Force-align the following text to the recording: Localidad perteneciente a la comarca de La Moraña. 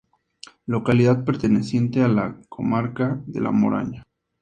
Localidad 0.65 1.23
perteneciente 1.25 2.01
a 2.01 2.07
la 2.07 2.41
comarca 2.49 3.21
de 3.27 3.39
La 3.39 3.51
Moraña. 3.51 4.03